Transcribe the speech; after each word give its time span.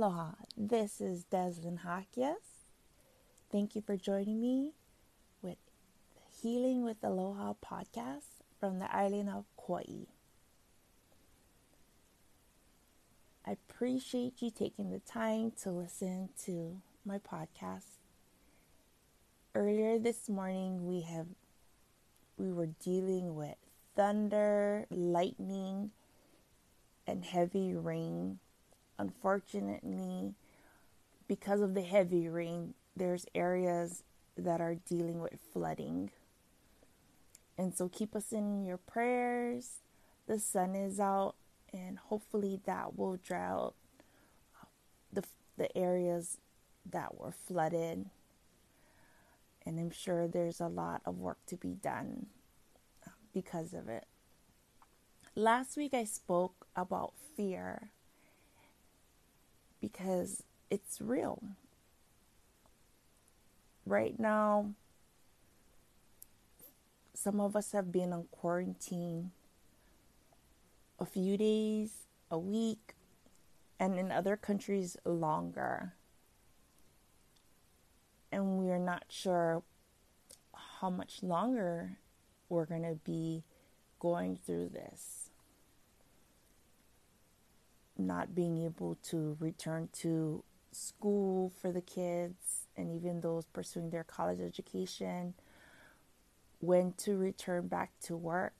Aloha, 0.00 0.30
this 0.56 0.98
is 1.02 1.26
Deslin 1.30 1.80
Hakias. 1.80 2.70
Thank 3.52 3.76
you 3.76 3.82
for 3.82 3.98
joining 3.98 4.40
me 4.40 4.72
with 5.42 5.58
Healing 6.40 6.82
with 6.82 6.96
Aloha 7.02 7.52
podcast 7.62 8.40
from 8.58 8.78
the 8.78 8.90
island 8.96 9.28
of 9.28 9.44
Kauai. 9.58 10.06
I 13.46 13.50
appreciate 13.50 14.40
you 14.40 14.50
taking 14.50 14.90
the 14.90 15.00
time 15.00 15.52
to 15.64 15.70
listen 15.70 16.30
to 16.46 16.80
my 17.04 17.18
podcast. 17.18 17.98
Earlier 19.54 19.98
this 19.98 20.30
morning 20.30 20.86
we 20.86 21.02
have 21.02 21.26
we 22.38 22.50
were 22.50 22.70
dealing 22.82 23.34
with 23.34 23.56
thunder, 23.94 24.86
lightning, 24.88 25.90
and 27.06 27.22
heavy 27.22 27.74
rain. 27.74 28.38
Unfortunately, 29.00 30.34
because 31.26 31.62
of 31.62 31.72
the 31.72 31.80
heavy 31.80 32.28
rain, 32.28 32.74
there's 32.94 33.24
areas 33.34 34.02
that 34.36 34.60
are 34.60 34.74
dealing 34.74 35.20
with 35.20 35.38
flooding. 35.54 36.10
And 37.56 37.74
so 37.74 37.88
keep 37.88 38.14
us 38.14 38.30
in 38.30 38.66
your 38.66 38.76
prayers. 38.76 39.78
The 40.26 40.38
sun 40.38 40.74
is 40.74 41.00
out, 41.00 41.34
and 41.72 41.98
hopefully 41.98 42.60
that 42.66 42.98
will 42.98 43.16
dry 43.16 43.40
out 43.40 43.74
uh, 44.60 44.66
the, 45.10 45.24
the 45.56 45.74
areas 45.74 46.36
that 46.84 47.18
were 47.18 47.32
flooded. 47.32 48.04
And 49.64 49.80
I'm 49.80 49.90
sure 49.90 50.28
there's 50.28 50.60
a 50.60 50.68
lot 50.68 51.00
of 51.06 51.16
work 51.16 51.38
to 51.46 51.56
be 51.56 51.72
done 51.72 52.26
uh, 53.06 53.12
because 53.32 53.72
of 53.72 53.88
it. 53.88 54.04
Last 55.34 55.78
week 55.78 55.94
I 55.94 56.04
spoke 56.04 56.66
about 56.76 57.14
fear 57.34 57.92
because 59.80 60.42
it's 60.70 61.00
real. 61.00 61.42
Right 63.86 64.18
now, 64.18 64.70
some 67.14 67.40
of 67.40 67.54
us 67.54 67.72
have 67.72 67.92
been 67.92 68.12
on 68.12 68.24
quarantine 68.30 69.32
a 70.98 71.04
few 71.04 71.36
days, 71.36 72.06
a 72.30 72.38
week, 72.38 72.94
and 73.78 73.98
in 73.98 74.10
other 74.10 74.36
countries 74.36 74.96
longer. 75.04 75.94
And 78.32 78.58
we 78.58 78.70
are 78.70 78.78
not 78.78 79.04
sure 79.08 79.62
how 80.80 80.88
much 80.88 81.22
longer 81.22 81.98
we're 82.48 82.64
going 82.64 82.82
to 82.82 82.98
be 83.04 83.42
going 83.98 84.38
through 84.46 84.70
this. 84.70 85.19
Not 88.00 88.34
being 88.34 88.64
able 88.64 88.96
to 89.10 89.36
return 89.40 89.90
to 90.00 90.42
school 90.72 91.52
for 91.60 91.70
the 91.70 91.82
kids 91.82 92.66
and 92.76 92.90
even 92.90 93.20
those 93.20 93.44
pursuing 93.44 93.90
their 93.90 94.04
college 94.04 94.40
education, 94.40 95.34
when 96.60 96.94
to 96.94 97.16
return 97.16 97.68
back 97.68 97.90
to 98.04 98.16
work, 98.16 98.54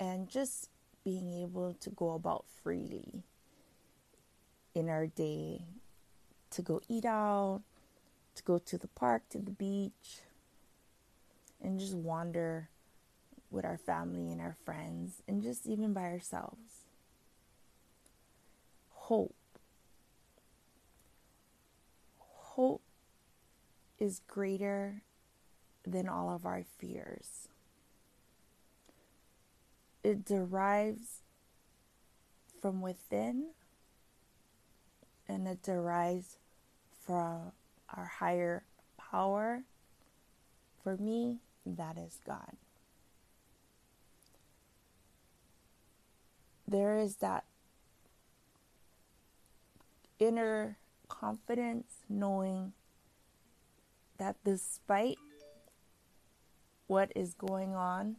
and 0.00 0.26
just 0.28 0.70
being 1.04 1.42
able 1.42 1.74
to 1.74 1.90
go 1.90 2.12
about 2.12 2.46
freely 2.62 3.24
in 4.74 4.88
our 4.88 5.06
day 5.06 5.66
to 6.50 6.62
go 6.62 6.80
eat 6.88 7.04
out, 7.04 7.60
to 8.34 8.42
go 8.42 8.58
to 8.58 8.78
the 8.78 8.88
park, 8.88 9.28
to 9.28 9.38
the 9.38 9.50
beach, 9.50 10.20
and 11.60 11.78
just 11.78 11.94
wander 11.94 12.70
with 13.50 13.64
our 13.64 13.78
family 13.78 14.30
and 14.30 14.40
our 14.40 14.56
friends, 14.64 15.22
and 15.26 15.42
just 15.42 15.66
even 15.66 15.92
by 15.92 16.02
ourselves. 16.02 16.86
Hope. 18.90 19.34
Hope 22.18 22.82
is 23.98 24.20
greater 24.26 25.02
than 25.86 26.08
all 26.08 26.30
of 26.30 26.44
our 26.44 26.64
fears. 26.78 27.48
It 30.04 30.24
derives 30.24 31.22
from 32.60 32.80
within 32.80 33.48
and 35.28 35.46
it 35.46 35.62
derives 35.62 36.38
from 37.04 37.52
our 37.94 38.06
higher 38.06 38.64
power, 38.96 39.62
for 40.82 40.96
me, 40.96 41.38
that 41.64 41.96
is 41.98 42.18
God. 42.26 42.56
There 46.68 46.98
is 46.98 47.16
that 47.16 47.44
inner 50.18 50.76
confidence 51.08 52.04
knowing 52.10 52.74
that 54.18 54.36
despite 54.44 55.16
what 56.86 57.10
is 57.16 57.32
going 57.32 57.74
on, 57.74 58.16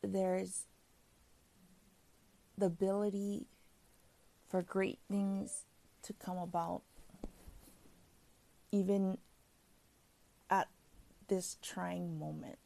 there's 0.00 0.66
the 2.56 2.66
ability 2.66 3.46
for 4.48 4.62
great 4.62 5.00
things 5.10 5.64
to 6.02 6.12
come 6.12 6.38
about 6.38 6.82
even 8.70 9.18
at 10.48 10.68
this 11.26 11.56
trying 11.60 12.20
moment. 12.20 12.58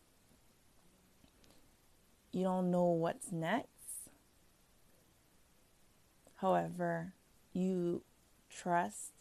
You 2.32 2.44
don't 2.44 2.70
know 2.70 2.86
what's 2.86 3.30
next. 3.30 3.68
However, 6.36 7.12
you 7.52 8.02
trust 8.50 9.12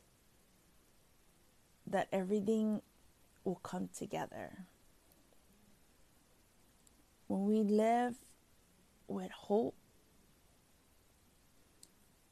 that 1.86 2.08
everything 2.12 2.82
will 3.44 3.60
come 3.62 3.90
together. 3.96 4.66
When 7.28 7.46
we 7.46 7.64
live 7.64 8.16
with 9.08 9.32
hope, 9.32 9.76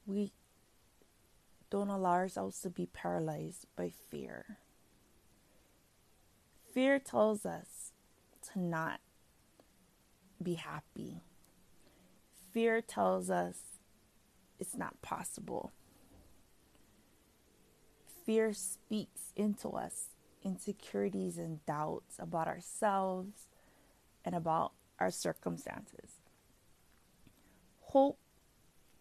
we 0.06 0.32
don't 1.70 1.90
allow 1.90 2.14
ourselves 2.14 2.62
to 2.62 2.70
be 2.70 2.88
paralyzed 2.88 3.68
by 3.76 3.92
fear. 4.10 4.58
Fear 6.74 7.00
tells 7.00 7.46
us 7.46 7.92
to 8.52 8.60
not 8.60 9.02
be 10.42 10.56
happy. 10.56 11.22
Fear 12.52 12.82
tells 12.82 13.30
us 13.30 13.58
it's 14.60 14.76
not 14.76 15.02
possible. 15.02 15.72
Fear 18.26 18.54
speaks 18.54 19.34
into 19.36 19.70
us 19.70 20.10
insecurities 20.44 21.38
and 21.38 21.66
doubts 21.66 22.16
about 22.20 22.48
ourselves 22.48 23.48
and 24.24 24.36
about 24.36 24.72
our 25.00 25.12
circumstances. 25.12 26.22
Hope 27.82 28.18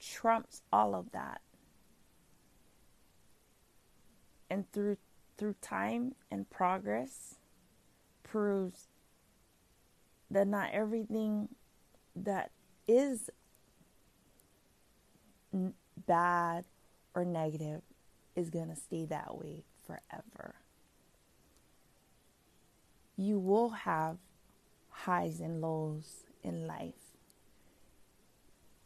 trumps 0.00 0.62
all 0.72 0.94
of 0.94 1.10
that 1.12 1.40
and 4.50 4.70
through 4.72 4.96
through 5.36 5.54
time 5.60 6.14
and 6.30 6.48
progress 6.50 7.36
proves 8.22 8.88
that 10.30 10.46
not 10.46 10.70
everything 10.72 11.48
that 12.14 12.50
is 12.86 13.30
n- 15.52 15.74
bad 16.06 16.64
or 17.14 17.24
negative 17.24 17.82
is 18.36 18.50
going 18.50 18.68
to 18.68 18.76
stay 18.76 19.04
that 19.06 19.36
way 19.36 19.64
forever. 19.86 20.56
You 23.16 23.38
will 23.38 23.70
have 23.70 24.18
highs 24.90 25.40
and 25.40 25.60
lows 25.60 26.24
in 26.42 26.66
life. 26.66 27.16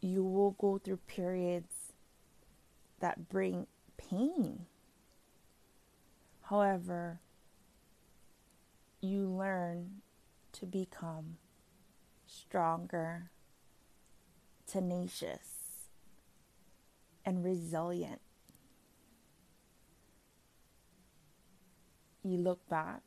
You 0.01 0.25
will 0.25 0.53
go 0.53 0.79
through 0.79 0.99
periods 1.07 1.93
that 3.01 3.29
bring 3.29 3.67
pain 3.97 4.67
However, 6.53 7.19
you 9.01 9.27
learn 9.27 10.02
to 10.63 10.67
become 10.67 11.39
stronger, 12.25 13.33
tenacious, 14.65 15.89
and 17.25 17.43
resilient. 17.43 18.21
You 22.23 22.39
look 22.39 22.69
back 22.69 23.03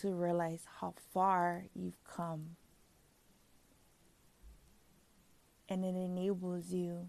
to 0.00 0.12
realize 0.12 0.66
how 0.80 0.92
far 1.14 1.64
you've 1.74 2.04
come, 2.04 2.56
and 5.66 5.82
it 5.82 5.96
enables 5.96 6.72
you 6.72 7.08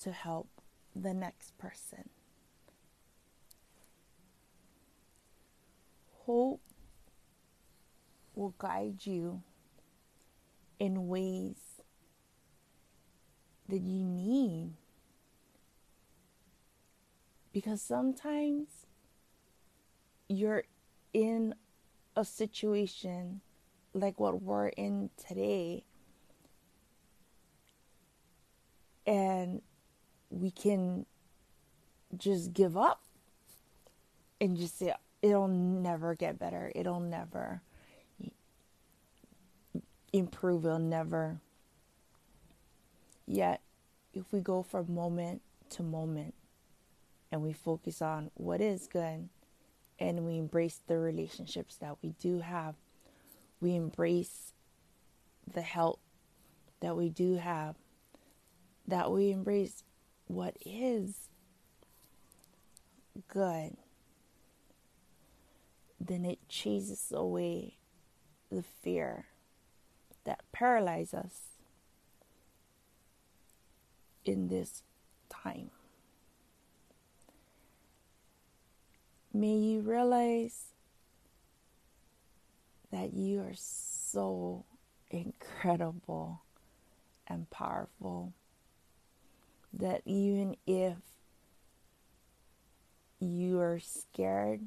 to 0.00 0.12
help 0.12 0.48
the 0.96 1.12
next 1.12 1.58
person. 1.58 2.08
hope 6.28 6.60
will 8.38 8.54
guide 8.58 9.04
you 9.04 9.42
in 10.78 11.08
ways 11.08 11.56
that 13.68 13.80
you 13.80 14.04
need. 14.04 14.70
Because 17.52 17.82
sometimes 17.82 18.68
you're 20.28 20.62
in 21.12 21.54
a 22.14 22.24
situation 22.24 23.40
like 23.92 24.20
what 24.20 24.40
we're 24.40 24.68
in 24.68 25.10
today, 25.16 25.82
and 29.04 29.62
we 30.30 30.52
can 30.52 31.06
just 32.16 32.52
give 32.52 32.76
up 32.76 33.02
and 34.40 34.56
just 34.56 34.78
say, 34.78 34.94
it'll 35.22 35.48
never 35.48 36.14
get 36.14 36.38
better. 36.38 36.70
It'll 36.76 37.00
never 37.00 37.62
improve. 40.12 40.64
It'll 40.64 40.78
never. 40.78 41.40
Yet, 43.26 43.60
if 44.14 44.32
we 44.32 44.40
go 44.40 44.62
from 44.62 44.94
moment 44.94 45.42
to 45.70 45.82
moment 45.82 46.34
and 47.30 47.42
we 47.42 47.52
focus 47.52 48.00
on 48.00 48.30
what 48.34 48.60
is 48.60 48.86
good 48.86 49.28
and 49.98 50.24
we 50.24 50.38
embrace 50.38 50.80
the 50.86 50.98
relationships 50.98 51.76
that 51.76 51.96
we 52.02 52.10
do 52.20 52.40
have, 52.40 52.74
we 53.60 53.74
embrace 53.74 54.52
the 55.52 55.62
help 55.62 56.00
that 56.80 56.96
we 56.96 57.08
do 57.08 57.36
have, 57.36 57.76
that 58.86 59.10
we 59.10 59.30
embrace 59.30 59.82
what 60.26 60.56
is 60.64 61.28
good, 63.26 63.76
then 66.00 66.24
it 66.24 66.38
chases 66.48 67.12
away 67.12 67.76
the 68.50 68.62
fear 68.62 69.26
that 70.28 70.40
paralyzes 70.52 71.14
us 71.14 71.40
in 74.26 74.48
this 74.48 74.82
time. 75.30 75.70
May 79.32 79.56
you 79.56 79.80
realize 79.80 80.66
that 82.92 83.14
you 83.14 83.40
are 83.40 83.54
so 83.54 84.66
incredible 85.10 86.42
and 87.26 87.48
powerful 87.48 88.34
that 89.72 90.02
even 90.04 90.56
if 90.66 90.98
you 93.18 93.60
are 93.60 93.80
scared 93.80 94.60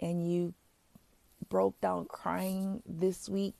and 0.00 0.28
you 0.28 0.54
broke 1.48 1.80
down 1.80 2.06
crying 2.06 2.82
this 2.84 3.28
week 3.28 3.54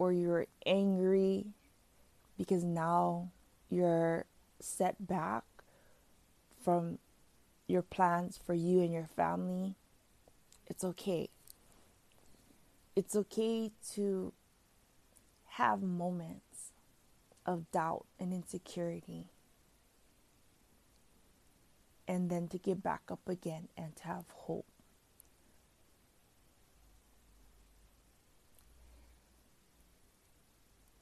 or 0.00 0.14
you're 0.14 0.46
angry 0.64 1.44
because 2.38 2.64
now 2.64 3.28
you're 3.68 4.24
set 4.58 5.06
back 5.06 5.44
from 6.64 6.98
your 7.66 7.82
plans 7.82 8.40
for 8.42 8.54
you 8.54 8.80
and 8.80 8.94
your 8.94 9.08
family, 9.14 9.74
it's 10.66 10.82
okay. 10.82 11.28
It's 12.96 13.14
okay 13.14 13.72
to 13.92 14.32
have 15.50 15.82
moments 15.82 16.70
of 17.44 17.70
doubt 17.70 18.06
and 18.18 18.32
insecurity. 18.32 19.26
And 22.08 22.30
then 22.30 22.48
to 22.48 22.56
get 22.56 22.82
back 22.82 23.02
up 23.10 23.28
again 23.28 23.68
and 23.76 23.94
to 23.96 24.04
have 24.04 24.24
hope. 24.30 24.64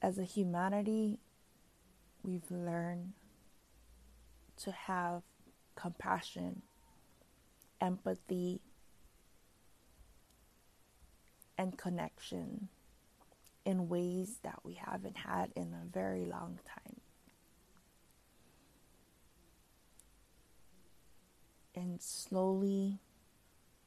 As 0.01 0.17
a 0.17 0.23
humanity, 0.23 1.19
we've 2.23 2.49
learned 2.49 3.13
to 4.63 4.71
have 4.71 5.23
compassion, 5.75 6.61
empathy, 7.81 8.61
and 11.57 11.77
connection 11.77 12.69
in 13.65 13.89
ways 13.89 14.39
that 14.43 14.59
we 14.63 14.75
haven't 14.75 15.17
had 15.17 15.51
in 15.55 15.73
a 15.73 15.85
very 15.91 16.25
long 16.25 16.59
time. 16.65 17.01
And 21.75 22.01
slowly 22.01 22.99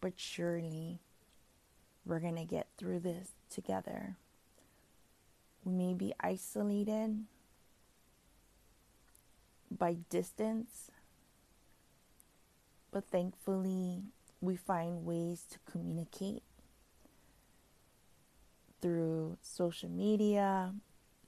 but 0.02 0.14
surely, 0.16 0.98
we're 2.04 2.20
going 2.20 2.36
to 2.36 2.44
get 2.44 2.66
through 2.76 3.00
this 3.00 3.30
together. 3.48 4.16
May 5.64 5.94
be 5.94 6.12
isolated 6.18 7.24
by 9.70 9.96
distance, 10.10 10.90
but 12.90 13.04
thankfully, 13.06 14.02
we 14.40 14.56
find 14.56 15.04
ways 15.04 15.46
to 15.50 15.58
communicate 15.70 16.42
through 18.80 19.38
social 19.40 19.88
media, 19.88 20.74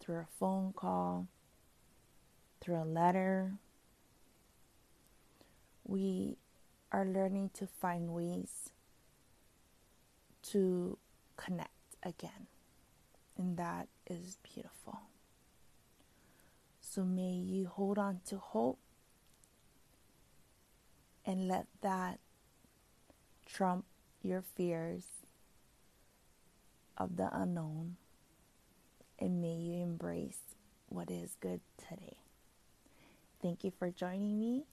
through 0.01 0.17
a 0.17 0.27
phone 0.39 0.73
call, 0.75 1.29
through 2.61 2.83
a 2.83 2.85
letter. 2.85 3.53
We 5.85 6.37
are 6.91 7.07
learning 7.07 7.51
to 7.55 7.67
find 7.67 8.13
ways 8.13 8.71
to 10.51 10.99
connect 11.37 11.71
again. 12.03 12.49
And 13.37 13.57
that 13.57 13.89
is 14.07 14.39
beautiful. 14.43 15.01
So 16.81 17.05
may 17.05 17.33
you 17.33 17.67
hold 17.67 17.99
on 17.99 18.21
to 18.29 18.37
hope 18.39 18.79
and 21.27 21.49
let 21.49 21.67
that 21.83 22.21
trump 23.47 23.85
your 24.23 24.43
fears 24.43 25.05
of 26.97 27.17
the 27.17 27.29
unknown. 27.33 27.97
And 29.19 29.41
may 29.41 29.55
you 29.55 29.83
embrace 29.83 30.39
what 30.89 31.11
is 31.11 31.37
good 31.41 31.61
today. 31.79 32.19
Thank 33.43 33.65
you 33.65 33.73
for 33.79 33.91
joining 33.91 34.39
me 34.39 34.65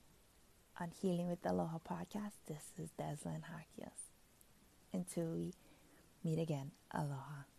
on 0.80 0.90
Healing 0.90 1.28
with 1.28 1.44
Aloha 1.44 1.78
podcast. 1.78 2.32
This 2.46 2.72
is 2.78 2.90
Deslin 2.98 3.42
Hakios. 3.42 4.10
Until 4.92 5.32
we 5.32 5.54
meet 6.24 6.38
again, 6.38 6.70
aloha. 6.92 7.51